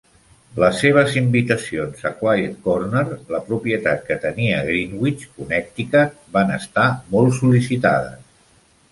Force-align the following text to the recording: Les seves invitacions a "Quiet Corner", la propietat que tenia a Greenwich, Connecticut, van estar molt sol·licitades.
Les 0.61 0.77
seves 0.83 1.15
invitacions 1.19 1.99
a 2.09 2.11
"Quiet 2.21 2.55
Corner", 2.67 3.03
la 3.35 3.41
propietat 3.49 4.01
que 4.07 4.17
tenia 4.23 4.55
a 4.59 4.63
Greenwich, 4.69 5.25
Connecticut, 5.41 6.15
van 6.39 6.55
estar 6.55 6.87
molt 7.17 7.37
sol·licitades. 7.41 8.17